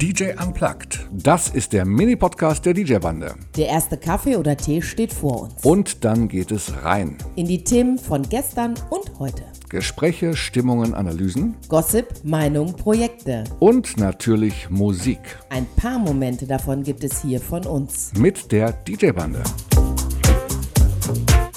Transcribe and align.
DJ 0.00 0.30
Unplugged. 0.40 1.08
Das 1.10 1.48
ist 1.48 1.72
der 1.72 1.84
Mini-Podcast 1.84 2.64
der 2.64 2.72
DJ-Bande. 2.72 3.34
Der 3.56 3.66
erste 3.66 3.96
Kaffee 3.96 4.36
oder 4.36 4.56
Tee 4.56 4.80
steht 4.80 5.12
vor 5.12 5.42
uns. 5.42 5.64
Und 5.64 6.04
dann 6.04 6.28
geht 6.28 6.52
es 6.52 6.84
rein. 6.84 7.18
In 7.34 7.48
die 7.48 7.64
Themen 7.64 7.98
von 7.98 8.22
gestern 8.22 8.74
und 8.90 9.18
heute. 9.18 9.42
Gespräche, 9.68 10.36
Stimmungen, 10.36 10.94
Analysen. 10.94 11.56
Gossip, 11.66 12.06
Meinung, 12.22 12.76
Projekte. 12.76 13.42
Und 13.58 13.96
natürlich 13.96 14.70
Musik. 14.70 15.18
Ein 15.50 15.66
paar 15.74 15.98
Momente 15.98 16.46
davon 16.46 16.84
gibt 16.84 17.02
es 17.02 17.20
hier 17.22 17.40
von 17.40 17.66
uns. 17.66 18.12
Mit 18.16 18.52
der 18.52 18.70
DJ-Bande. 18.70 19.42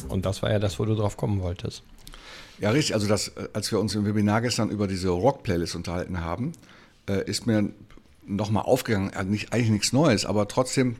Und 0.09 0.25
das 0.25 0.41
war 0.41 0.49
ja 0.49 0.57
das, 0.57 0.79
wo 0.79 0.85
du 0.85 0.95
drauf 0.95 1.15
kommen 1.15 1.43
wolltest. 1.43 1.83
Ja, 2.57 2.71
richtig. 2.71 2.95
Also, 2.95 3.07
das, 3.07 3.27
äh, 3.27 3.49
als 3.53 3.71
wir 3.71 3.79
uns 3.79 3.93
im 3.93 4.03
Webinar 4.03 4.41
gestern 4.41 4.71
über 4.71 4.87
diese 4.87 5.09
Rock-Playlist 5.09 5.75
unterhalten 5.75 6.21
haben, 6.21 6.53
äh, 7.07 7.23
ist 7.29 7.45
mir 7.45 7.69
nochmal 8.25 8.63
aufgegangen, 8.63 9.11
also 9.13 9.30
nicht, 9.30 9.53
eigentlich 9.53 9.71
nichts 9.71 9.93
Neues, 9.93 10.25
aber 10.25 10.48
trotzdem, 10.48 10.95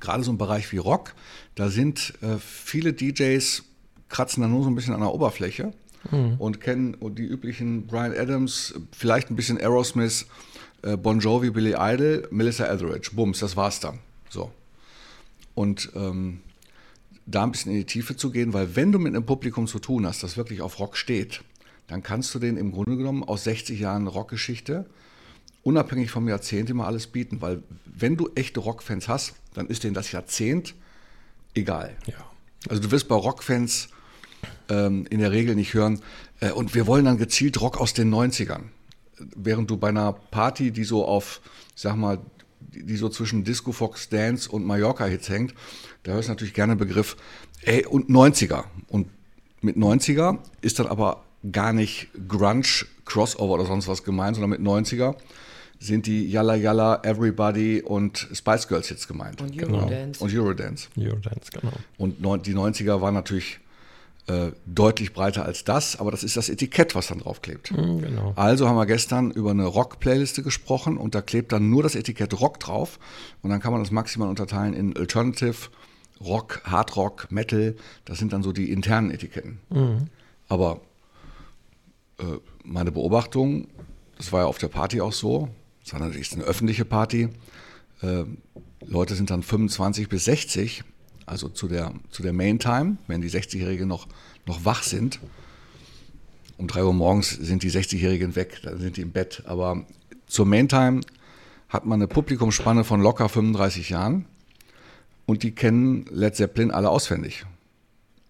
gerade 0.00 0.22
so 0.22 0.32
ein 0.32 0.38
Bereich 0.38 0.70
wie 0.72 0.78
Rock, 0.78 1.14
da 1.54 1.68
sind 1.68 2.14
äh, 2.22 2.38
viele 2.38 2.92
DJs, 2.92 3.64
kratzen 4.08 4.42
da 4.42 4.48
nur 4.48 4.64
so 4.64 4.70
ein 4.70 4.74
bisschen 4.74 4.94
an 4.94 5.00
der 5.00 5.12
Oberfläche 5.12 5.72
mhm. 6.10 6.34
und 6.38 6.60
kennen 6.60 6.96
die 7.16 7.24
üblichen 7.24 7.86
Brian 7.86 8.12
Adams, 8.12 8.74
vielleicht 8.92 9.30
ein 9.30 9.36
bisschen 9.36 9.58
Aerosmith, 9.58 10.26
äh, 10.82 10.96
Bon 10.96 11.20
Jovi, 11.20 11.50
Billy 11.50 11.74
Idol, 11.78 12.28
Melissa 12.30 12.72
Etheridge, 12.72 13.10
Bums, 13.12 13.40
das 13.40 13.56
war's 13.56 13.80
dann. 13.80 13.98
So. 14.28 14.50
Und 15.54 15.90
ähm, 15.94 16.40
da 17.26 17.44
ein 17.44 17.52
bisschen 17.52 17.72
in 17.72 17.78
die 17.78 17.84
Tiefe 17.84 18.16
zu 18.16 18.30
gehen, 18.30 18.52
weil 18.52 18.76
wenn 18.76 18.92
du 18.92 18.98
mit 18.98 19.14
einem 19.14 19.26
Publikum 19.26 19.66
zu 19.66 19.78
tun 19.78 20.06
hast, 20.06 20.22
das 20.22 20.36
wirklich 20.36 20.60
auf 20.60 20.78
Rock 20.78 20.96
steht, 20.96 21.42
dann 21.86 22.02
kannst 22.02 22.34
du 22.34 22.38
den 22.38 22.56
im 22.56 22.72
Grunde 22.72 22.96
genommen 22.96 23.24
aus 23.24 23.44
60 23.44 23.78
Jahren 23.78 24.06
Rockgeschichte 24.06 24.86
unabhängig 25.62 26.10
vom 26.10 26.28
Jahrzehnt 26.28 26.70
immer 26.70 26.86
alles 26.86 27.06
bieten, 27.06 27.40
weil 27.40 27.62
wenn 27.84 28.16
du 28.16 28.30
echte 28.34 28.60
Rockfans 28.60 29.08
hast, 29.08 29.34
dann 29.54 29.66
ist 29.66 29.84
denen 29.84 29.94
das 29.94 30.12
Jahrzehnt 30.12 30.74
egal. 31.54 31.96
Ja. 32.06 32.14
Also 32.68 32.82
du 32.82 32.90
wirst 32.90 33.08
bei 33.08 33.14
Rockfans 33.14 33.88
ähm, 34.68 35.06
in 35.10 35.20
der 35.20 35.32
Regel 35.32 35.54
nicht 35.54 35.74
hören, 35.74 36.00
äh, 36.40 36.50
und 36.50 36.74
wir 36.74 36.86
wollen 36.86 37.04
dann 37.04 37.18
gezielt 37.18 37.60
Rock 37.60 37.80
aus 37.80 37.94
den 37.94 38.12
90ern. 38.12 38.62
Während 39.36 39.70
du 39.70 39.76
bei 39.76 39.88
einer 39.88 40.12
Party, 40.12 40.70
die 40.70 40.84
so 40.84 41.04
auf, 41.04 41.40
sag 41.74 41.96
mal, 41.96 42.18
die 42.60 42.96
so 42.96 43.08
zwischen 43.08 43.44
Disco 43.44 43.72
Fox 43.72 44.08
Dance 44.08 44.50
und 44.50 44.64
Mallorca-Hits 44.64 45.28
hängt, 45.28 45.54
da 46.02 46.12
hörst 46.12 46.28
du 46.28 46.32
natürlich 46.32 46.54
gerne 46.54 46.74
den 46.74 46.78
Begriff, 46.78 47.16
ey, 47.62 47.84
und 47.84 48.08
90er. 48.08 48.64
Und 48.88 49.08
mit 49.60 49.76
90er 49.76 50.38
ist 50.62 50.78
dann 50.78 50.86
aber 50.86 51.24
gar 51.52 51.72
nicht 51.72 52.08
Grunge, 52.28 52.86
Crossover 53.04 53.54
oder 53.54 53.66
sonst 53.66 53.88
was 53.88 54.04
gemeint, 54.04 54.36
sondern 54.36 54.50
mit 54.50 54.60
90er 54.60 55.16
sind 55.80 56.06
die 56.06 56.28
Yalla 56.28 56.54
Yalla, 56.54 57.00
Everybody 57.02 57.82
und 57.82 58.28
Spice 58.32 58.68
Girls 58.68 58.90
jetzt 58.90 59.08
gemeint. 59.08 59.40
Und 59.40 59.60
Eurodance. 59.60 60.20
Genau. 60.20 60.24
Und 60.24 60.34
Eurodance. 60.34 60.88
Eurodance, 60.96 61.50
genau. 61.50 61.72
Und 61.96 62.46
die 62.46 62.54
90er 62.54 63.00
waren 63.00 63.14
natürlich 63.14 63.60
äh, 64.26 64.52
deutlich 64.66 65.14
breiter 65.14 65.44
als 65.46 65.64
das, 65.64 65.98
aber 65.98 66.10
das 66.10 66.22
ist 66.22 66.36
das 66.36 66.50
Etikett, 66.50 66.94
was 66.94 67.06
dann 67.06 67.20
draufklebt. 67.20 67.72
Mhm, 67.72 68.02
genau. 68.02 68.32
Also 68.36 68.68
haben 68.68 68.76
wir 68.76 68.84
gestern 68.84 69.30
über 69.30 69.50
eine 69.50 69.64
Rock-Playliste 69.64 70.42
gesprochen 70.42 70.98
und 70.98 71.14
da 71.14 71.22
klebt 71.22 71.50
dann 71.52 71.70
nur 71.70 71.82
das 71.82 71.94
Etikett 71.94 72.38
Rock 72.38 72.60
drauf 72.60 72.98
und 73.42 73.48
dann 73.48 73.60
kann 73.60 73.72
man 73.72 73.82
das 73.82 73.90
maximal 73.90 74.28
unterteilen 74.28 74.74
in 74.74 74.96
Alternative, 74.96 75.70
Rock, 76.22 76.60
Hard 76.64 76.94
Rock, 76.96 77.32
Metal. 77.32 77.74
Das 78.04 78.18
sind 78.18 78.34
dann 78.34 78.42
so 78.42 78.52
die 78.52 78.70
internen 78.70 79.10
Etiketten. 79.10 79.58
Mhm. 79.70 80.08
Aber 80.48 80.82
äh, 82.18 82.24
meine 82.62 82.92
Beobachtung, 82.92 83.68
das 84.18 84.30
war 84.30 84.40
ja 84.40 84.46
auf 84.46 84.58
der 84.58 84.68
Party 84.68 85.00
auch 85.00 85.14
so, 85.14 85.48
das 85.90 85.98
war 85.98 86.06
natürlich 86.06 86.32
eine 86.34 86.44
öffentliche 86.44 86.84
Party. 86.84 87.30
Äh, 88.00 88.22
Leute 88.86 89.16
sind 89.16 89.30
dann 89.30 89.42
25 89.42 90.08
bis 90.08 90.24
60, 90.26 90.84
also 91.26 91.48
zu 91.48 91.66
der, 91.66 91.92
zu 92.10 92.22
der 92.22 92.32
Main 92.32 92.60
Time, 92.60 92.98
wenn 93.08 93.20
die 93.20 93.28
60-Jährigen 93.28 93.88
noch, 93.88 94.06
noch 94.46 94.64
wach 94.64 94.84
sind. 94.84 95.18
Um 96.58 96.68
3 96.68 96.84
Uhr 96.84 96.92
morgens 96.92 97.30
sind 97.30 97.64
die 97.64 97.72
60-Jährigen 97.72 98.36
weg, 98.36 98.60
dann 98.62 98.78
sind 98.78 98.98
die 98.98 99.00
im 99.00 99.10
Bett. 99.10 99.42
Aber 99.46 99.84
zur 100.28 100.46
Main 100.46 100.68
Time 100.68 101.00
hat 101.68 101.86
man 101.86 101.98
eine 101.98 102.06
Publikumsspanne 102.06 102.84
von 102.84 103.00
locker 103.00 103.28
35 103.28 103.90
Jahren 103.90 104.26
und 105.26 105.42
die 105.42 105.56
kennen 105.56 106.06
Led 106.12 106.36
Zeppelin 106.36 106.70
alle 106.70 106.88
auswendig. 106.88 107.46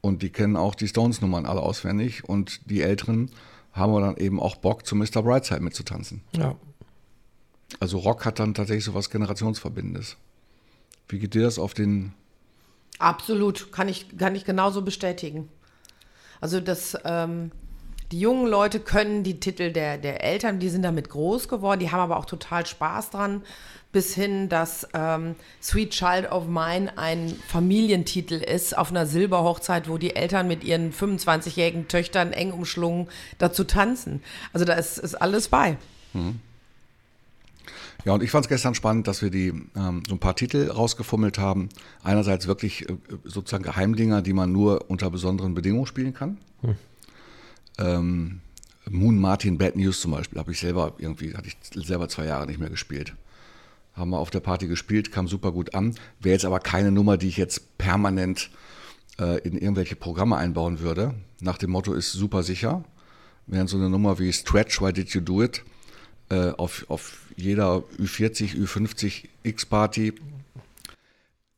Und 0.00 0.22
die 0.22 0.30
kennen 0.30 0.56
auch 0.56 0.74
die 0.74 0.88
Stones-Nummern 0.88 1.44
alle 1.44 1.60
auswendig 1.60 2.24
und 2.24 2.70
die 2.70 2.80
Älteren 2.80 3.30
haben 3.72 3.92
wir 3.92 4.00
dann 4.00 4.16
eben 4.16 4.40
auch 4.40 4.56
Bock, 4.56 4.86
zu 4.86 4.96
Mr. 4.96 5.22
Brightside 5.22 5.60
mitzutanzen. 5.60 6.22
Ja, 6.32 6.56
also 7.78 7.98
Rock 7.98 8.24
hat 8.24 8.38
dann 8.38 8.54
tatsächlich 8.54 8.84
so 8.84 8.94
was 8.94 9.10
Generationsverbindendes. 9.10 10.16
Wie 11.08 11.18
geht 11.18 11.34
dir 11.34 11.42
das 11.42 11.58
auf 11.58 11.74
den... 11.74 12.12
Absolut, 12.98 13.72
kann 13.72 13.88
ich, 13.88 14.18
kann 14.18 14.34
ich 14.34 14.44
genauso 14.44 14.82
bestätigen. 14.82 15.48
Also 16.40 16.60
das... 16.60 16.96
Ähm 17.04 17.52
die 18.12 18.18
jungen 18.18 18.48
Leute 18.48 18.80
können 18.80 19.22
die 19.22 19.38
Titel 19.38 19.72
der, 19.72 19.96
der 19.96 20.24
Eltern, 20.24 20.58
die 20.58 20.68
sind 20.68 20.82
damit 20.82 21.10
groß 21.10 21.48
geworden, 21.48 21.78
die 21.78 21.92
haben 21.92 22.00
aber 22.00 22.16
auch 22.16 22.24
total 22.24 22.66
Spaß 22.66 23.10
dran, 23.10 23.42
bis 23.92 24.14
hin, 24.14 24.48
dass 24.48 24.88
ähm, 24.94 25.36
Sweet 25.62 25.90
Child 25.90 26.32
of 26.32 26.48
Mine 26.48 26.96
ein 26.96 27.28
Familientitel 27.46 28.34
ist 28.34 28.76
auf 28.76 28.90
einer 28.90 29.06
Silberhochzeit, 29.06 29.88
wo 29.88 29.96
die 29.96 30.16
Eltern 30.16 30.48
mit 30.48 30.64
ihren 30.64 30.92
25-jährigen 30.92 31.86
Töchtern 31.86 32.32
eng 32.32 32.52
umschlungen 32.52 33.08
dazu 33.38 33.62
tanzen. 33.62 34.22
Also 34.52 34.64
da 34.64 34.74
ist, 34.74 34.98
ist 34.98 35.14
alles 35.14 35.48
bei. 35.48 35.76
Mhm. 36.12 36.40
Ja, 38.04 38.14
und 38.14 38.22
ich 38.22 38.30
fand 38.30 38.46
es 38.46 38.48
gestern 38.48 38.74
spannend, 38.74 39.06
dass 39.06 39.22
wir 39.22 39.30
die 39.30 39.48
ähm, 39.48 40.02
so 40.08 40.14
ein 40.14 40.18
paar 40.18 40.36
Titel 40.36 40.70
rausgefummelt 40.70 41.38
haben. 41.38 41.68
Einerseits 42.02 42.46
wirklich 42.46 42.88
äh, 42.88 42.96
sozusagen 43.24 43.64
Geheimdinger, 43.64 44.22
die 44.22 44.32
man 44.32 44.52
nur 44.52 44.90
unter 44.90 45.10
besonderen 45.10 45.54
Bedingungen 45.54 45.86
spielen 45.86 46.14
kann. 46.14 46.38
Hm. 46.62 46.74
Ähm, 47.78 48.40
Moon 48.88 49.18
Martin 49.18 49.58
Bad 49.58 49.76
News 49.76 50.00
zum 50.00 50.12
Beispiel 50.12 50.38
habe 50.38 50.52
ich 50.52 50.58
selber 50.58 50.94
irgendwie, 50.98 51.34
hatte 51.34 51.48
ich 51.48 51.86
selber 51.86 52.08
zwei 52.08 52.26
Jahre 52.26 52.46
nicht 52.46 52.58
mehr 52.58 52.70
gespielt. 52.70 53.14
Haben 53.92 54.10
wir 54.10 54.18
auf 54.18 54.30
der 54.30 54.40
Party 54.40 54.66
gespielt, 54.66 55.12
kam 55.12 55.28
super 55.28 55.52
gut 55.52 55.74
an. 55.74 55.94
Wäre 56.20 56.34
jetzt 56.34 56.44
aber 56.44 56.60
keine 56.60 56.90
Nummer, 56.90 57.16
die 57.16 57.28
ich 57.28 57.36
jetzt 57.36 57.76
permanent 57.76 58.50
äh, 59.18 59.38
in 59.40 59.56
irgendwelche 59.56 59.96
Programme 59.96 60.36
einbauen 60.36 60.80
würde. 60.80 61.14
Nach 61.40 61.58
dem 61.58 61.70
Motto 61.70 61.92
ist 61.92 62.12
super 62.12 62.42
sicher. 62.42 62.84
Während 63.46 63.68
so 63.68 63.76
eine 63.76 63.90
Nummer 63.90 64.18
wie 64.18 64.32
Stretch, 64.32 64.80
Why 64.80 64.92
Did 64.92 65.10
You 65.10 65.20
Do 65.20 65.42
It 65.42 65.62
äh, 66.30 66.50
auf, 66.52 66.86
auf 66.88 67.18
jeder 67.36 67.82
Ü40, 67.98 68.56
Ü50 68.56 69.24
X-Party, 69.42 70.14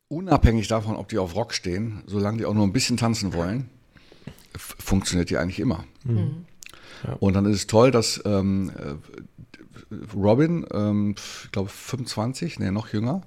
unabhängig 0.08 0.68
davon, 0.68 0.96
ob 0.96 1.08
die 1.08 1.18
auf 1.18 1.34
Rock 1.34 1.54
stehen, 1.54 2.02
solange 2.06 2.38
die 2.38 2.46
auch 2.46 2.54
nur 2.54 2.66
ein 2.66 2.72
bisschen 2.72 2.96
tanzen 2.96 3.34
wollen, 3.34 3.68
funktioniert 4.56 5.30
die 5.30 5.38
eigentlich 5.38 5.60
immer. 5.60 5.84
Mhm. 6.04 6.46
Ja. 7.04 7.14
Und 7.14 7.34
dann 7.34 7.46
ist 7.46 7.56
es 7.56 7.66
toll, 7.66 7.90
dass 7.90 8.22
ähm, 8.24 8.70
äh, 8.76 9.94
Robin, 10.14 10.66
ähm, 10.72 11.14
ich 11.44 11.52
glaube 11.52 11.68
25, 11.68 12.58
nee, 12.58 12.70
noch 12.70 12.92
jünger, 12.92 13.22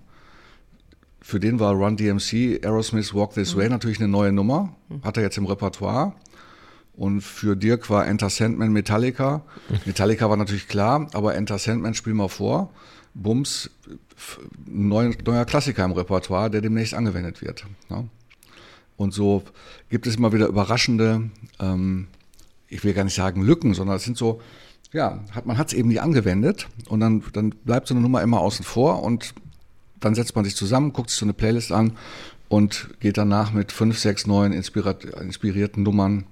für 1.21 1.39
den 1.39 1.59
war 1.59 1.73
Run 1.73 1.97
DMC, 1.97 2.63
Aerosmith 2.63 3.15
Walk 3.15 3.33
This 3.33 3.55
mhm. 3.55 3.59
Way 3.59 3.69
natürlich 3.69 3.99
eine 3.99 4.07
neue 4.07 4.31
Nummer, 4.31 4.75
mhm. 4.89 5.03
hat 5.03 5.17
er 5.17 5.23
jetzt 5.23 5.37
im 5.37 5.45
Repertoire. 5.45 6.13
Und 6.97 7.21
für 7.21 7.55
Dirk 7.55 7.89
war 7.89 8.07
Enter 8.07 8.29
Sandman 8.29 8.71
Metallica. 8.71 9.43
Metallica 9.85 10.29
war 10.29 10.37
natürlich 10.37 10.67
klar, 10.67 11.07
aber 11.13 11.35
Enter 11.35 11.57
Sandman 11.57 11.93
spielen 11.93 12.15
wir 12.15 12.29
vor. 12.29 12.71
Bums, 13.13 13.69
neuer, 14.65 15.13
neuer 15.25 15.45
Klassiker 15.45 15.83
im 15.85 15.91
Repertoire, 15.91 16.49
der 16.49 16.61
demnächst 16.61 16.93
angewendet 16.93 17.41
wird. 17.41 17.65
Ne? 17.89 18.09
Und 18.97 19.13
so 19.13 19.43
gibt 19.89 20.07
es 20.07 20.15
immer 20.15 20.31
wieder 20.31 20.47
überraschende, 20.47 21.29
ähm, 21.59 22.07
ich 22.67 22.83
will 22.83 22.93
gar 22.93 23.03
nicht 23.03 23.15
sagen 23.15 23.41
Lücken, 23.41 23.73
sondern 23.73 23.97
es 23.97 24.03
sind 24.03 24.17
so, 24.17 24.41
ja, 24.91 25.19
hat, 25.31 25.45
man 25.45 25.57
hat 25.57 25.67
es 25.67 25.73
eben 25.73 25.89
nie 25.89 25.99
angewendet 25.99 26.67
und 26.87 26.99
dann, 27.01 27.23
dann 27.33 27.49
bleibt 27.49 27.87
so 27.87 27.93
eine 27.93 28.01
Nummer 28.01 28.21
immer 28.21 28.39
außen 28.39 28.65
vor 28.65 29.03
und 29.03 29.33
dann 29.99 30.15
setzt 30.15 30.35
man 30.35 30.45
sich 30.45 30.55
zusammen, 30.55 30.93
guckt 30.93 31.09
sich 31.09 31.19
so 31.19 31.25
eine 31.25 31.33
Playlist 31.33 31.71
an 31.71 31.97
und 32.47 32.89
geht 32.99 33.17
danach 33.17 33.51
mit 33.51 33.71
fünf, 33.71 33.97
sechs 33.97 34.27
neuen 34.27 34.53
inspirierten 34.53 35.83
Nummern 35.83 36.25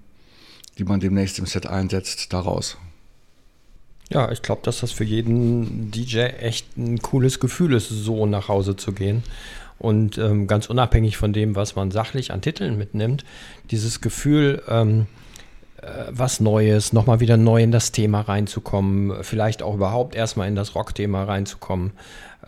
die 0.77 0.83
man 0.83 0.99
demnächst 0.99 1.39
im 1.39 1.45
Set 1.45 1.67
einsetzt, 1.67 2.33
daraus. 2.33 2.77
Ja, 4.09 4.31
ich 4.31 4.41
glaube, 4.41 4.61
dass 4.63 4.81
das 4.81 4.91
für 4.91 5.03
jeden 5.03 5.91
DJ 5.91 6.19
echt 6.19 6.77
ein 6.77 6.99
cooles 6.99 7.39
Gefühl 7.39 7.73
ist, 7.73 7.89
so 7.89 8.25
nach 8.25 8.47
Hause 8.47 8.75
zu 8.75 8.91
gehen. 8.91 9.23
Und 9.79 10.17
ähm, 10.17 10.47
ganz 10.47 10.69
unabhängig 10.69 11.17
von 11.17 11.33
dem, 11.33 11.55
was 11.55 11.75
man 11.75 11.91
sachlich 11.91 12.31
an 12.31 12.41
Titeln 12.41 12.77
mitnimmt, 12.77 13.25
dieses 13.71 14.01
Gefühl, 14.01 14.61
ähm, 14.67 15.07
äh, 15.81 16.05
was 16.09 16.39
Neues, 16.39 16.93
nochmal 16.93 17.19
wieder 17.19 17.37
neu 17.37 17.63
in 17.63 17.71
das 17.71 17.91
Thema 17.91 18.21
reinzukommen, 18.21 19.23
vielleicht 19.23 19.63
auch 19.63 19.73
überhaupt 19.73 20.15
erstmal 20.15 20.47
in 20.47 20.55
das 20.55 20.75
Rock-Thema 20.75 21.23
reinzukommen, 21.23 21.91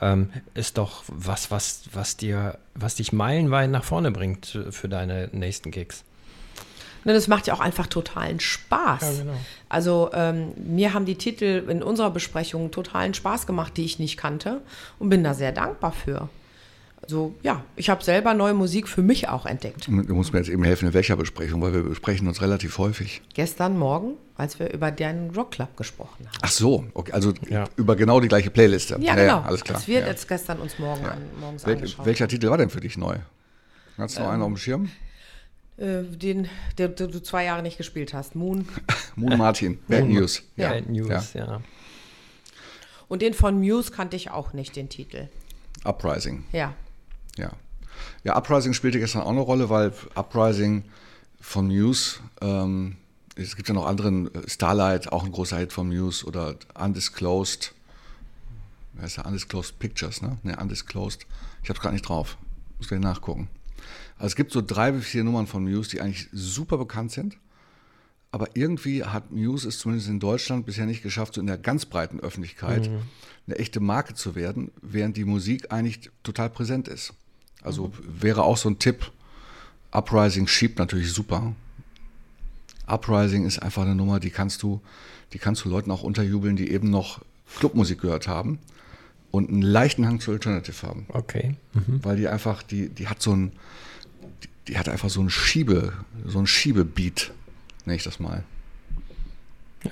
ähm, 0.01 0.29
ist 0.53 0.77
doch 0.77 1.03
was, 1.07 1.51
was, 1.51 1.81
was 1.93 2.15
dir, 2.15 2.57
was 2.73 2.95
dich 2.95 3.11
meilenweit 3.11 3.69
nach 3.69 3.83
vorne 3.83 4.11
bringt 4.11 4.59
für 4.69 4.87
deine 4.87 5.29
nächsten 5.31 5.71
Gigs. 5.71 6.03
Ne, 7.05 7.13
das 7.13 7.27
macht 7.27 7.45
ja 7.47 7.53
auch 7.53 7.59
einfach 7.59 7.85
totalen 7.87 8.39
Spaß. 8.39 9.01
Ja, 9.19 9.23
genau. 9.23 9.37
Also 9.69 10.09
ähm, 10.13 10.53
mir 10.57 10.93
haben 10.93 11.05
die 11.05 11.15
Titel 11.15 11.63
in 11.69 11.83
unserer 11.83 12.09
Besprechung 12.09 12.71
totalen 12.71 13.13
Spaß 13.13 13.45
gemacht, 13.45 13.77
die 13.77 13.85
ich 13.85 13.99
nicht 13.99 14.17
kannte 14.17 14.61
und 14.97 15.09
bin 15.09 15.23
da 15.23 15.35
sehr 15.35 15.51
dankbar 15.51 15.91
für. 15.91 16.29
Also 17.03 17.35
ja, 17.43 17.63
ich 17.75 17.91
habe 17.91 18.03
selber 18.03 18.33
neue 18.33 18.55
Musik 18.55 18.87
für 18.87 19.03
mich 19.03 19.29
auch 19.29 19.45
entdeckt. 19.45 19.87
Du 19.87 19.91
musst 20.15 20.33
mir 20.33 20.39
jetzt 20.39 20.49
eben 20.49 20.63
helfen, 20.63 20.87
in 20.87 20.93
welcher 20.95 21.15
Besprechung, 21.15 21.61
weil 21.61 21.73
wir 21.75 21.83
besprechen 21.83 22.27
uns 22.27 22.41
relativ 22.41 22.79
häufig. 22.79 23.21
Gestern 23.35 23.77
Morgen, 23.77 24.13
als 24.35 24.57
wir 24.57 24.73
über 24.73 24.89
deinen 24.89 25.29
Rock 25.29 25.51
Club 25.51 25.77
gesprochen 25.77 26.25
haben. 26.25 26.37
Ach 26.41 26.49
so, 26.49 26.85
okay, 26.95 27.11
also 27.11 27.33
Ja. 27.47 27.65
über 27.75 27.95
genau 27.95 28.19
die 28.19 28.27
gleiche 28.27 28.49
Playliste. 28.49 28.97
Ja, 28.99 29.13
genau. 29.13 29.41
alles 29.41 29.63
klar. 29.63 29.77
Als 29.77 29.87
wir 29.87 29.99
ja. 29.99 30.07
jetzt 30.07 30.27
gestern 30.27 30.57
uns 30.59 30.79
morgen 30.79 31.05
an, 31.05 31.19
morgens 31.39 31.67
Wel 31.67 31.75
angeschaut 31.75 32.05
welcher 32.07 32.27
Titel 32.27 32.49
war 32.49 32.57
denn 32.57 32.71
für 32.71 32.81
dich 32.81 32.97
neu? 32.97 33.17
Hast 33.99 34.15
du 34.17 34.21
Ähm. 34.21 34.25
noch 34.25 34.33
einen 34.33 34.41
auf 34.41 34.47
dem 34.49 34.57
Schirm? 34.57 34.89
Äh, 35.77 36.03
den, 36.03 36.47
der, 36.77 36.87
der 36.89 37.07
du 37.07 37.21
zwei 37.21 37.43
Jahre 37.45 37.61
nicht 37.61 37.77
gespielt 37.77 38.13
hast, 38.13 38.35
Moon. 38.35 38.67
Moon 39.15 39.37
Martin, 39.37 39.79
Bad 39.87 40.05
News. 40.05 40.41
Ja. 40.55 40.69
Bad 40.69 40.89
News, 40.89 41.33
Ja. 41.33 41.45
ja. 41.45 41.61
Und 43.07 43.21
den 43.21 43.33
von 43.33 43.59
Muse 43.59 43.91
kannte 43.91 44.15
ich 44.15 44.31
auch 44.31 44.53
nicht, 44.53 44.75
den 44.75 44.89
Titel. 44.89 45.27
Uprising. 45.83 46.43
Ja. 46.51 46.73
Ja. 47.37 47.51
Ja, 48.23 48.35
Uprising 48.37 48.73
spielte 48.73 48.99
gestern 48.99 49.21
auch 49.21 49.29
eine 49.29 49.41
Rolle, 49.41 49.69
weil 49.69 49.93
Uprising 50.15 50.83
von 51.39 51.67
Muse, 51.67 52.19
ähm, 52.41 52.95
es 53.35 53.55
gibt 53.55 53.67
ja 53.67 53.75
noch 53.75 53.85
anderen, 53.85 54.33
äh, 54.33 54.49
Starlight, 54.49 55.11
auch 55.11 55.23
ein 55.23 55.31
großer 55.31 55.57
Hit 55.57 55.71
von 55.73 55.87
Muse 55.87 56.25
oder 56.25 56.55
Undisclosed, 56.73 57.73
wer 58.93 59.03
heißt 59.03 59.17
der? 59.17 59.25
Undisclosed 59.27 59.77
Pictures, 59.77 60.21
ne? 60.21 60.37
Ne, 60.43 60.57
Undisclosed. 60.59 61.27
Ich 61.61 61.69
habe 61.69 61.77
es 61.77 61.81
gerade 61.81 61.93
nicht 61.93 62.07
drauf. 62.07 62.37
Muss 62.79 62.87
gleich 62.87 62.99
nachgucken. 63.01 63.49
Also 64.17 64.27
es 64.27 64.35
gibt 64.35 64.51
so 64.51 64.61
drei 64.61 64.91
bis 64.91 65.05
vier 65.05 65.23
Nummern 65.23 65.47
von 65.47 65.63
Muse, 65.63 65.89
die 65.89 66.01
eigentlich 66.01 66.29
super 66.31 66.77
bekannt 66.77 67.11
sind. 67.11 67.37
Aber 68.31 68.49
irgendwie 68.53 69.03
hat 69.03 69.31
Muse 69.31 69.67
es 69.69 69.79
zumindest 69.79 70.09
in 70.09 70.19
Deutschland 70.19 70.65
bisher 70.65 70.85
nicht 70.85 71.03
geschafft, 71.03 71.35
so 71.35 71.41
in 71.41 71.47
der 71.47 71.57
ganz 71.57 71.85
breiten 71.85 72.19
Öffentlichkeit 72.19 72.89
eine 73.47 73.57
echte 73.57 73.79
Marke 73.79 74.13
zu 74.13 74.35
werden, 74.35 74.71
während 74.81 75.15
die 75.15 75.23
Musik 75.25 75.71
eigentlich 75.71 76.11
total 76.23 76.49
präsent 76.49 76.87
ist. 76.87 77.13
Also 77.61 77.93
wäre 78.01 78.43
auch 78.43 78.57
so 78.57 78.69
ein 78.69 78.79
Tipp. 78.79 79.11
Uprising 79.91 80.47
schiebt 80.47 80.79
natürlich 80.79 81.13
super. 81.13 81.55
Uprising 82.87 83.45
ist 83.45 83.59
einfach 83.59 83.83
eine 83.83 83.95
Nummer, 83.95 84.19
die 84.19 84.29
kannst 84.29 84.61
du, 84.63 84.81
die 85.33 85.39
kannst 85.39 85.63
du 85.63 85.69
Leuten 85.69 85.89
auch 85.91 86.03
unterjubeln, 86.03 86.55
die 86.55 86.71
eben 86.71 86.89
noch 86.89 87.21
Clubmusik 87.57 88.01
gehört 88.01 88.27
haben 88.27 88.59
und 89.31 89.49
einen 89.49 89.61
leichten 89.61 90.05
Hang 90.05 90.19
zu 90.19 90.31
Alternative 90.31 90.87
haben 90.87 91.05
Okay. 91.09 91.55
weil 92.03 92.17
die 92.17 92.27
einfach, 92.27 92.63
die, 92.63 92.89
die 92.89 93.07
hat 93.07 93.21
so 93.21 93.33
ein, 93.35 93.51
die, 94.67 94.77
hat 94.77 94.89
einfach 94.89 95.09
so 95.09 95.21
ein 95.21 95.29
Schiebe, 95.29 95.93
so 96.25 96.39
ein 96.39 96.47
Schiebebeat, 96.47 97.31
nenne 97.85 97.97
ich 97.97 98.03
das 98.03 98.19
mal. 98.19 98.43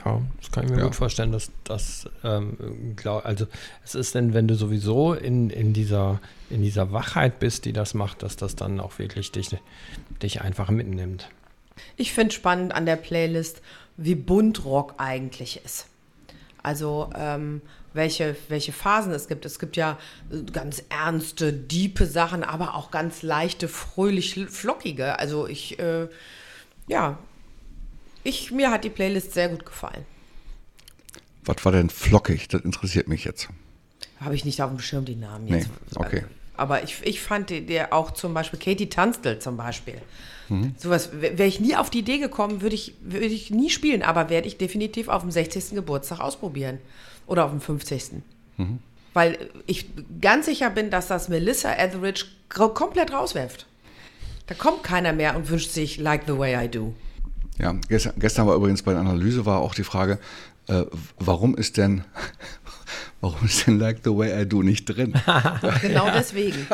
Ja, 0.06 0.22
das 0.42 0.52
kann 0.52 0.66
ich 0.66 0.72
mir 0.72 0.78
Ja. 0.80 0.84
gut 0.86 0.96
vorstellen, 0.96 1.31
dass 1.31 1.52
das, 1.64 2.10
ähm, 2.24 2.96
glaub, 2.96 3.25
also 3.25 3.46
es 3.84 3.94
ist 3.94 4.16
denn, 4.16 4.34
wenn 4.34 4.48
du 4.48 4.56
sowieso 4.56 5.14
in, 5.14 5.52
in, 5.52 5.74
dieser, 5.74 6.20
in 6.50 6.64
dieser 6.64 6.92
Wachheit 6.92 7.40
bist, 7.40 7.66
die 7.66 7.74
das 7.74 7.94
macht, 7.94 8.24
dass 8.24 8.36
das 8.36 8.56
dann 8.56 8.80
auch 8.80 8.98
wirklich 8.98 9.31
dich, 9.31 9.56
dich 10.22 10.42
einfach 10.42 10.70
mitnimmt. 10.72 11.30
Ich 11.96 12.14
finde 12.14 12.34
spannend 12.34 12.74
an 12.74 12.88
der 12.88 12.96
Playlist, 12.96 13.62
wie 13.98 14.16
bunt 14.16 14.66
Rock 14.66 14.96
eigentlich 14.98 15.62
ist. 15.64 15.86
Also 16.63 17.10
ähm, 17.15 17.62
welche, 17.94 18.36
welche 18.48 18.71
Phasen 18.71 19.12
es 19.13 19.27
gibt. 19.27 19.45
Es 19.45 19.60
gibt 19.60 19.75
ja 19.75 20.00
äh, 20.31 20.42
ganz 20.51 20.83
ernste, 20.89 21.54
diepe 21.54 22.06
Sachen, 22.06 22.44
aber 22.44 22.75
auch 22.75 22.89
ganz 22.89 23.21
leichte, 23.21 23.68
fröhlich, 23.68 24.33
flockige. 24.50 25.19
Also 25.19 25.48
ich, 25.48 25.77
äh, 25.80 26.07
ja, 26.88 27.19
ich, 28.24 28.51
mir 28.51 28.71
hat 28.71 28.83
die 28.86 28.89
Playlist 28.89 29.33
sehr 29.33 29.50
gut 29.50 29.65
gefallen. 29.65 30.06
Was 31.45 31.63
war 31.65 31.74
denn 31.74 31.89
flockig? 31.89 32.48
Das 32.48 32.62
interessiert 32.62 33.07
mich 33.10 33.25
jetzt. 33.25 33.50
Habe 34.21 34.36
ich 34.36 34.45
nicht 34.45 34.62
auf 34.62 34.69
dem 34.69 34.80
Schirm 34.80 35.04
die 35.04 35.18
Namen 35.18 35.45
Nee, 35.45 35.57
jetzt. 35.57 35.69
okay. 35.98 36.24
Aber 36.63 36.81
ich, 36.81 36.95
ich 37.04 37.19
fand 37.19 37.50
der 37.50 37.92
auch 37.92 38.12
zum 38.12 38.33
Beispiel 38.33 38.57
Katie 38.57 38.88
Tunstall 38.88 39.39
zum 39.39 39.57
Beispiel. 39.57 39.95
Mhm. 40.48 40.75
Sowas 40.77 41.10
wäre 41.12 41.44
ich 41.44 41.60
nie 41.60 41.75
auf 41.75 41.89
die 41.89 42.00
Idee 42.00 42.19
gekommen, 42.19 42.62
würde 42.62 42.74
ich, 42.74 42.95
würde 43.01 43.25
ich 43.25 43.51
nie 43.51 43.69
spielen, 43.69 44.01
aber 44.01 44.30
werde 44.30 44.48
ich 44.48 44.57
definitiv 44.57 45.10
auf 45.10 45.24
dem 45.24 45.31
60. 45.31 45.71
Geburtstag 45.71 46.21
ausprobieren. 46.21 46.77
Oder 47.27 47.44
auf 47.44 47.51
dem 47.51 47.60
50. 47.60 48.24
Mhm. 48.56 48.80
Weil 49.13 49.50
ich 49.68 49.88
ganz 50.21 50.45
sicher 50.45 50.69
bin, 50.69 50.89
dass 50.89 51.10
das 51.10 51.27
Melissa 51.27 51.74
Etheridge 51.74 52.27
komplett 52.48 53.12
rauswerft. 53.12 53.65
Da 54.48 54.56
kommt 54.56 54.83
keiner 54.83 55.12
mehr 55.12 55.36
und 55.36 55.50
wünscht 55.50 55.71
sich 55.71 55.98
Like 55.98 56.24
the 56.27 56.38
Way 56.38 56.65
I 56.65 56.69
Do. 56.69 56.94
Ja, 57.60 57.75
gestern, 57.89 58.13
gestern 58.15 58.48
war 58.48 58.56
übrigens 58.56 58.83
bei 58.83 58.94
der 58.94 59.01
Analyse 59.01 59.45
war 59.45 59.60
auch 59.60 59.75
die 59.75 59.83
Frage, 59.83 60.18
äh, 60.68 60.86
warum 61.19 61.57
ist 61.57 61.75
denn, 61.75 62.06
warum 63.24 63.46
ist 63.46 63.66
denn 63.66 63.80
Like 63.80 64.00
the 64.04 64.10
Way 64.16 64.42
I 64.44 64.46
Do 64.48 64.62
nicht 64.62 64.86
drin? 64.86 65.14
Genau 65.81 66.08
deswegen. 66.14 66.68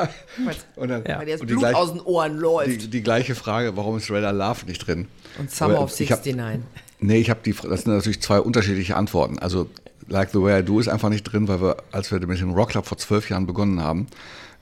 Und 0.76 0.90
dann, 0.90 1.04
Ja. 1.06 1.20
Weil 1.20 1.26
dir 1.28 1.38
das 1.38 1.42
Blut 1.46 1.60
gleich, 1.60 1.76
aus 1.76 1.92
den 1.94 2.02
Ohren 2.02 2.38
läuft. 2.38 2.82
die, 2.84 2.88
die 2.90 3.02
gleiche 3.02 3.36
Frage, 3.36 3.78
warum 3.78 3.98
ist 3.98 4.10
Radar 4.12 4.34
Love 4.34 4.66
nicht 4.66 4.86
drin? 4.86 5.08
und 5.38 5.50
Summer 5.52 5.76
Aber 5.76 5.84
of 5.86 6.00
ich 6.00 6.12
hab- 6.12 6.26
69. 6.26 6.62
Nee, 7.02 7.18
ich 7.20 7.30
habe 7.30 7.40
die, 7.46 7.54
das 7.54 7.84
sind 7.84 7.94
natürlich 7.96 8.22
zwei 8.22 8.40
unterschiedliche 8.42 8.98
Antworten. 8.98 9.40
Also 9.40 9.70
Like 10.08 10.32
the 10.32 10.42
Way 10.42 10.62
I 10.62 10.66
Do 10.66 10.80
ist 10.80 10.88
einfach 10.90 11.10
nicht 11.10 11.24
drin, 11.24 11.48
weil 11.48 11.62
wir, 11.62 11.78
als 11.92 12.12
wir 12.12 12.20
mit 12.26 12.40
dem 12.42 12.52
Rock 12.52 12.70
Club 12.72 12.86
vor 12.88 12.98
zwölf 12.98 13.30
Jahren 13.30 13.46
begonnen 13.46 13.82
haben, 13.82 14.08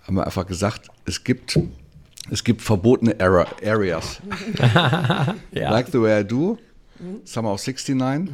haben 0.05 0.15
wir 0.17 0.25
einfach 0.25 0.45
gesagt, 0.45 0.89
es 1.05 1.23
gibt, 1.23 1.57
es 2.29 2.43
gibt 2.43 2.61
verbotene 2.61 3.17
Era, 3.19 3.47
Areas. 3.65 4.19
Ja. 5.51 5.71
Like 5.71 5.87
the 5.91 6.01
Way 6.01 6.21
I 6.21 6.27
Do, 6.27 6.57
Summer 7.25 7.53
of 7.53 7.65
69, 7.65 8.33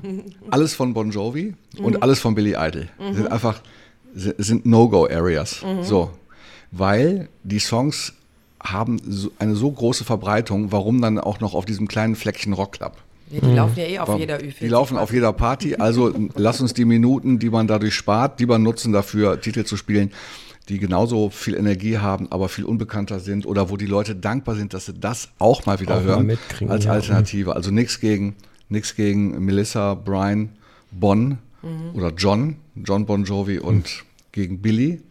alles 0.51 0.74
von 0.74 0.94
Bon 0.94 1.12
Jovi 1.12 1.54
und 1.80 2.01
alles 2.04 2.19
von 2.19 2.36
Billy 2.36 2.56
Idol. 2.57 2.88
Sind 3.13 3.31
einfach, 3.31 3.62
si- 4.15 4.33
sind 4.38 4.65
No-Go-Areas. 4.65 5.63
So. 5.81 6.12
Weil 6.71 7.30
die 7.44 7.60
Songs 7.60 8.13
haben 8.62 9.00
so, 9.07 9.31
eine 9.39 9.56
so 9.56 9.69
große 9.71 10.04
Verbreitung, 10.06 10.71
warum 10.71 11.01
dann 11.01 11.19
auch 11.19 11.39
noch 11.39 11.54
auf 11.54 11.65
diesem 11.65 11.88
kleinen 11.88 12.15
Fleckchen 12.15 12.54
Rock 12.54 12.74
Club? 12.74 12.94
Ja, 13.30 13.39
die 13.42 13.54
laufen 13.56 13.80
ja 13.80 13.86
eh 13.86 14.00
auf 14.00 14.07
Warum? 14.10 14.21
jeder 14.21 14.38
Ü40. 14.38 14.60
Die 14.60 14.68
laufen 14.68 14.98
auf 14.98 15.12
jeder 15.12 15.33
Party. 15.33 15.75
Also 15.80 16.13
lass 16.36 16.62
uns 16.62 16.74
die 16.74 16.86
Minuten, 16.86 17.39
die 17.39 17.50
man 17.50 17.68
dadurch 17.68 17.95
spart, 17.95 18.39
lieber 18.39 18.60
nutzen 18.60 18.94
dafür, 18.94 19.42
Titel 19.42 19.63
zu 19.65 19.75
spielen, 19.75 20.12
die 20.69 20.80
genauso 20.80 21.30
viel 21.30 21.56
Energie 21.56 21.98
haben, 21.98 22.31
aber 22.31 22.48
viel 22.48 22.63
unbekannter 22.63 23.19
sind 23.19 23.45
oder 23.45 23.69
wo 23.69 23.75
die 23.77 23.86
Leute 23.88 24.15
dankbar 24.15 24.56
sind, 24.56 24.74
dass 24.74 24.86
sie 24.86 24.94
das 24.94 25.30
auch 25.39 25.65
mal 25.65 25.80
wieder 25.80 25.95
Auch 25.95 26.00
mal 26.01 26.06
hören 26.06 26.25
mitkriegen, 26.27 26.71
als 26.71 26.86
ja. 26.86 26.92
Alternative. 26.94 27.56
Also 27.56 27.69
nichts 27.71 28.00
gegen, 28.00 28.36
nichts 28.69 28.95
gegen 28.95 29.44
Melissa, 29.45 29.94
Brian, 29.95 30.50
Bon 30.92 31.38
Mhm. 31.62 31.92
oder 31.95 32.10
John, 32.12 32.57
John 32.75 33.06
Bon 33.06 33.24
Jovi 33.24 33.57
und 33.60 34.04
gegen 34.33 34.62
Billy. 34.62 35.01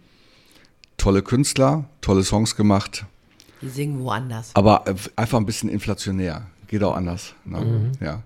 Tolle 0.99 1.23
Künstler, 1.23 1.85
tolle 2.03 2.23
Songs 2.25 2.55
gemacht, 2.57 3.07
Die 3.63 3.69
singen 3.69 4.01
woanders. 4.05 4.51
aber 4.55 4.85
einfach 5.17 5.39
ein 5.39 5.47
bisschen 5.47 5.69
inflationär. 5.71 6.47
Geht 6.69 6.83
auch 6.85 6.95
anders. 6.95 7.35
Ne? 7.45 7.91
Ja. 8.01 8.23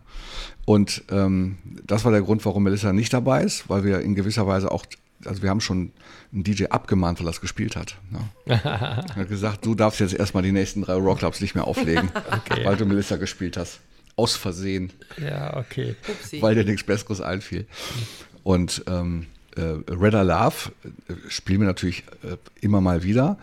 Und 0.64 1.04
ähm, 1.10 1.58
das 1.86 2.04
war 2.04 2.12
der 2.12 2.22
Grund, 2.22 2.44
warum 2.44 2.64
Melissa 2.64 2.92
nicht 2.92 3.12
dabei 3.12 3.42
ist, 3.44 3.68
weil 3.70 3.84
wir 3.84 4.00
in 4.00 4.14
gewisser 4.16 4.46
Weise 4.46 4.70
auch, 4.72 4.84
also 5.24 5.42
wir 5.42 5.50
haben 5.50 5.60
schon 5.60 5.92
einen 6.32 6.42
DJ 6.44 6.64
abgemahnt, 6.66 7.20
weil 7.20 7.28
er 7.28 7.30
es 7.30 7.40
gespielt 7.40 7.76
hat. 7.76 7.96
Ne? 8.10 8.20
er 8.46 9.06
hat 9.14 9.28
gesagt, 9.28 9.64
du 9.64 9.74
darfst 9.76 10.00
jetzt 10.00 10.14
erstmal 10.14 10.42
die 10.42 10.52
nächsten 10.52 10.82
drei 10.82 10.94
Rockclubs 10.94 11.40
nicht 11.40 11.54
mehr 11.54 11.66
auflegen, 11.66 12.10
weil 12.64 12.76
du 12.76 12.84
Melissa 12.86 13.16
gespielt 13.16 13.56
hast. 13.56 13.80
Aus 14.16 14.34
Versehen 14.34 14.92
Ja, 15.18 15.56
okay. 15.56 15.94
Upsi. 16.08 16.40
weil 16.42 16.54
dir 16.54 16.64
nichts 16.64 16.84
Besseres 16.84 17.20
einfiel. 17.20 17.66
Und 18.42 18.82
ähm, 18.88 19.26
äh, 19.56 19.60
Redder 19.92 20.24
Love 20.24 20.72
äh, 21.08 21.14
spielen 21.28 21.60
wir 21.60 21.66
natürlich 21.66 22.04
äh, 22.22 22.36
immer 22.60 22.80
mal 22.80 23.02
wieder. 23.02 23.38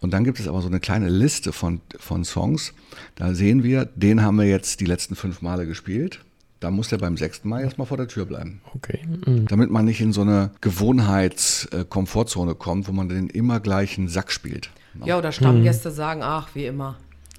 Und 0.00 0.10
dann 0.12 0.24
gibt 0.24 0.38
es 0.38 0.48
aber 0.48 0.60
so 0.60 0.68
eine 0.68 0.80
kleine 0.80 1.08
Liste 1.08 1.52
von, 1.52 1.80
von 1.98 2.24
Songs. 2.24 2.74
Da 3.14 3.34
sehen 3.34 3.62
wir, 3.62 3.86
den 3.94 4.22
haben 4.22 4.36
wir 4.36 4.46
jetzt 4.46 4.80
die 4.80 4.84
letzten 4.84 5.16
fünf 5.16 5.40
Male 5.40 5.66
gespielt. 5.66 6.20
Da 6.60 6.70
muss 6.70 6.88
der 6.88 6.98
beim 6.98 7.16
sechsten 7.16 7.48
Mal 7.48 7.62
erstmal 7.62 7.86
vor 7.86 7.96
der 7.96 8.08
Tür 8.08 8.24
bleiben. 8.26 8.60
Okay. 8.74 9.00
Mhm. 9.26 9.46
Damit 9.48 9.70
man 9.70 9.84
nicht 9.84 10.00
in 10.00 10.12
so 10.12 10.22
eine 10.22 10.50
Gewohnheits-Komfortzone 10.60 12.54
kommt, 12.54 12.88
wo 12.88 12.92
man 12.92 13.08
den 13.08 13.28
immer 13.28 13.60
gleichen 13.60 14.08
Sack 14.08 14.30
spielt. 14.32 14.70
Ja, 15.04 15.18
oder 15.18 15.32
Stammgäste 15.32 15.90
sagen, 15.90 16.20
ach, 16.22 16.48
wie 16.54 16.66
immer. 16.66 16.96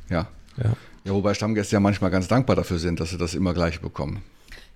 Ja. 0.09 0.27
Ja. 0.57 0.73
Ja, 1.05 1.13
wobei 1.13 1.33
Stammgäste 1.35 1.75
ja 1.75 1.79
manchmal 1.79 2.11
ganz 2.11 2.27
dankbar 2.27 2.55
dafür 2.55 2.79
sind, 2.79 2.99
dass 2.99 3.11
sie 3.11 3.17
das 3.17 3.35
immer 3.35 3.53
gleich 3.53 3.79
bekommen. 3.79 4.23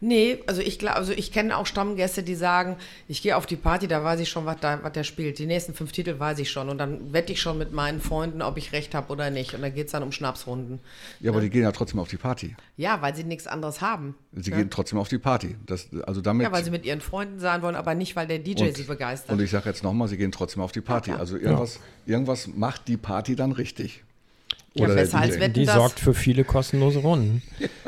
Nee, 0.02 0.40
also 0.48 0.62
ich 0.62 0.80
glaube, 0.80 0.96
also 0.96 1.12
ich 1.12 1.32
kenne 1.32 1.58
auch 1.58 1.66
Stammgäste, 1.66 2.24
die 2.24 2.36
sagen, 2.36 2.78
ich 3.10 3.22
gehe 3.22 3.36
auf 3.36 3.46
die 3.46 3.58
Party, 3.58 3.88
da 3.88 4.02
weiß 4.02 4.22
ich 4.22 4.30
schon, 4.30 4.46
was, 4.46 4.58
da, 4.62 4.80
was 4.82 4.94
der 4.94 5.04
spielt. 5.04 5.40
Die 5.40 5.46
nächsten 5.46 5.74
fünf 5.74 5.92
Titel 5.92 6.18
weiß 6.18 6.40
ich 6.40 6.52
schon. 6.52 6.70
Und 6.70 6.78
dann 6.78 7.12
wette 7.12 7.34
ich 7.34 7.42
schon 7.42 7.58
mit 7.58 7.74
meinen 7.74 8.00
Freunden, 8.00 8.42
ob 8.42 8.56
ich 8.58 8.72
recht 8.72 8.96
habe 8.96 9.12
oder 9.12 9.30
nicht. 9.30 9.56
Und 9.56 9.62
dann 9.62 9.74
geht 9.74 9.88
es 9.88 9.92
dann 9.92 10.04
um 10.04 10.14
Schnapsrunden. 10.14 10.80
Ja, 11.20 11.32
aber 11.32 11.42
die 11.42 11.50
gehen 11.50 11.64
ja 11.64 11.74
trotzdem 11.74 12.00
auf 12.00 12.08
die 12.08 12.16
Party. 12.16 12.56
Ja, 12.78 13.02
weil 13.02 13.14
sie 13.14 13.26
nichts 13.26 13.46
anderes 13.46 13.82
haben. 13.82 14.16
Sie 14.32 14.52
ja? 14.52 14.58
gehen 14.58 14.70
trotzdem 14.70 15.00
auf 15.00 15.10
die 15.10 15.18
Party. 15.18 15.58
Das, 15.66 15.90
also 16.04 16.22
damit, 16.22 16.46
ja, 16.46 16.52
weil 16.54 16.64
sie 16.64 16.72
mit 16.72 16.86
ihren 16.86 17.02
Freunden 17.02 17.40
sein 17.40 17.62
wollen, 17.62 17.76
aber 17.76 17.94
nicht, 17.94 18.16
weil 18.16 18.28
der 18.28 18.40
DJ 18.40 18.70
sie 18.72 18.84
begeistert. 18.84 19.32
Und 19.32 19.44
ich 19.44 19.52
sage 19.52 19.68
jetzt 19.68 19.84
nochmal, 19.84 20.08
sie 20.08 20.16
gehen 20.16 20.32
trotzdem 20.32 20.62
auf 20.62 20.72
die 20.72 20.82
Party. 20.82 21.10
Ja, 21.10 21.18
also 21.18 21.36
irgendwas, 21.36 21.80
irgendwas 22.06 22.48
macht 22.48 22.88
die 22.88 22.98
Party 22.98 23.36
dann 23.36 23.52
richtig. 23.52 24.04
Ja, 24.74 24.86
Oder 24.86 24.96
der 24.96 25.02
besser 25.04 25.20
als 25.20 25.36
DJ. 25.36 25.42
Wetten, 25.42 25.54
Die 25.54 25.66
das. 25.66 25.76
sorgt 25.76 26.00
für 26.00 26.14
viele 26.14 26.44
kostenlose 26.44 27.00
Runden. 27.00 27.42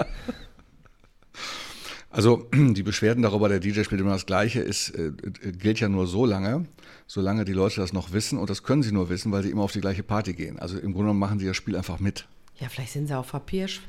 Also 2.12 2.50
die 2.54 2.84
Beschwerden 2.84 3.24
darüber, 3.24 3.48
der 3.50 3.60
DJ 3.60 3.84
spielt 3.84 4.02
immer 4.02 4.12
das 4.12 4.26
Gleiche, 4.26 4.60
ist, 4.60 4.90
äh, 4.90 5.08
äh, 5.08 5.52
gilt 5.54 5.80
ja 5.80 5.88
nur 5.88 6.08
so 6.08 6.26
lange, 6.26 6.66
solange 7.08 7.46
die 7.46 7.54
Leute 7.54 7.80
das 7.80 7.94
noch 7.94 8.12
wissen. 8.12 8.38
Und 8.38 8.50
das 8.50 8.64
können 8.64 8.84
sie 8.84 8.92
nur 8.92 9.10
wissen, 9.10 9.32
weil 9.32 9.44
sie 9.44 9.50
immer 9.50 9.64
auf 9.64 9.72
die 9.72 9.82
gleiche 9.82 10.04
Party 10.04 10.34
gehen. 10.34 10.60
Also 10.60 10.76
im 10.76 10.92
Grunde 10.92 11.04
genommen 11.04 11.20
machen 11.20 11.40
sie 11.40 11.46
das 11.48 11.56
Spiel 11.56 11.76
einfach 11.76 12.00
mit. 12.00 12.28
Ja, 12.60 12.68
vielleicht 12.70 12.92
sind 12.92 13.08
sie 13.08 13.18
auch 13.18 13.26
verpirsch, 13.26 13.82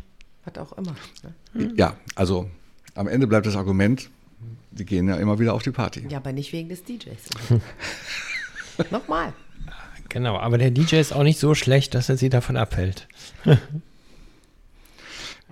was 0.44 0.56
auch 0.56 0.72
immer. 0.78 0.94
Ne? 1.54 1.72
Ja, 1.76 1.96
also 2.14 2.48
am 2.94 3.08
Ende 3.08 3.26
bleibt 3.26 3.46
das 3.46 3.56
Argument, 3.56 4.08
die 4.70 4.84
gehen 4.84 5.08
ja 5.08 5.16
immer 5.16 5.38
wieder 5.38 5.52
auf 5.52 5.62
die 5.62 5.72
Party. 5.72 6.06
Ja, 6.08 6.18
aber 6.18 6.32
nicht 6.32 6.52
wegen 6.52 6.68
des 6.68 6.84
DJs. 6.84 7.60
Nochmal. 8.90 9.32
Genau, 10.12 10.36
aber 10.36 10.58
der 10.58 10.70
DJ 10.70 10.96
ist 10.96 11.12
auch 11.14 11.22
nicht 11.22 11.38
so 11.40 11.54
schlecht, 11.54 11.94
dass 11.94 12.10
er 12.10 12.18
sie 12.18 12.28
davon 12.28 12.56
abhält. 12.56 13.08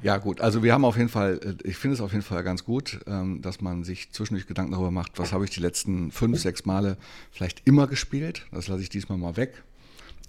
Ja, 0.03 0.17
gut. 0.17 0.41
Also 0.41 0.63
wir 0.63 0.73
haben 0.73 0.87
auf 0.87 0.97
jeden 0.97 1.11
Fall, 1.11 1.39
äh, 1.45 1.69
ich 1.69 1.77
finde 1.77 1.95
es 1.95 2.01
auf 2.01 2.13
jeden 2.13 2.23
Fall 2.25 2.43
ganz 2.43 2.65
gut, 2.65 3.01
ähm, 3.07 3.43
dass 3.43 3.61
man 3.61 3.85
sich 3.85 4.13
zwischendurch 4.13 4.47
Gedanken 4.47 4.73
darüber 4.73 4.91
macht, 4.91 5.19
was 5.19 5.33
habe 5.35 5.45
ich 5.45 5.51
die 5.51 5.61
letzten 5.61 6.11
fünf, 6.11 6.41
sechs 6.41 6.65
Male 6.65 6.97
vielleicht 7.31 7.67
immer 7.67 7.87
gespielt. 7.87 8.47
Das 8.51 8.69
lasse 8.69 8.81
ich 8.83 8.89
diesmal 8.89 9.19
mal 9.19 9.37
weg, 9.37 9.63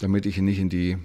damit 0.00 0.26
ich 0.26 0.36
nicht 0.36 0.58
in 0.58 0.68
die 0.68 0.98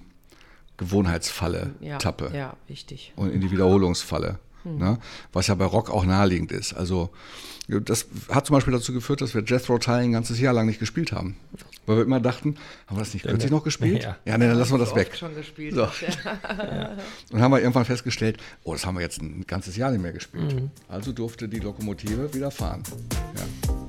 Gewohnheitsfalle 0.75 1.75
Ja, 1.79 1.97
tappe 1.97 2.31
ja, 2.35 2.57
wichtig. 2.67 3.13
und 3.15 3.31
in 3.31 3.39
die 3.39 3.51
Wiederholungsfalle. 3.51 4.37
Ne? 4.75 4.99
Was 5.33 5.47
ja 5.47 5.55
bei 5.55 5.65
Rock 5.65 5.89
auch 5.89 6.05
naheliegend 6.05 6.51
ist. 6.51 6.73
Also 6.73 7.09
das 7.67 8.07
hat 8.29 8.45
zum 8.45 8.53
Beispiel 8.53 8.71
dazu 8.71 8.93
geführt, 8.93 9.21
dass 9.21 9.33
wir 9.33 9.43
Jethro 9.43 9.77
Tull 9.77 9.95
ein 9.95 10.13
ganzes 10.13 10.39
Jahr 10.39 10.53
lang 10.53 10.67
nicht 10.67 10.79
gespielt 10.79 11.11
haben. 11.11 11.35
Weil 11.85 11.97
wir 11.97 12.03
immer 12.03 12.19
dachten, 12.19 12.55
haben 12.85 12.97
wir 12.97 13.01
das 13.01 13.13
nicht 13.13 13.25
kürzlich 13.25 13.51
noch 13.51 13.63
gespielt? 13.63 14.03
Ja. 14.03 14.17
Ja, 14.25 14.37
nee, 14.37 14.47
dann 14.47 14.57
lassen 14.57 14.73
wir 14.73 14.77
das 14.77 14.95
weg. 14.95 15.15
schon 15.15 15.35
gespielt. 15.35 15.75
So. 15.75 15.81
ja. 16.47 16.97
Und 17.31 17.41
haben 17.41 17.51
wir 17.51 17.59
irgendwann 17.59 17.85
festgestellt, 17.85 18.37
oh, 18.63 18.73
das 18.73 18.85
haben 18.85 18.95
wir 18.95 19.01
jetzt 19.01 19.21
ein 19.21 19.45
ganzes 19.47 19.75
Jahr 19.75 19.91
nicht 19.91 20.01
mehr 20.01 20.13
gespielt. 20.13 20.69
Also 20.87 21.11
durfte 21.11 21.49
die 21.49 21.59
Lokomotive 21.59 22.33
wieder 22.33 22.51
fahren. 22.51 22.83
Ja. 23.35 23.86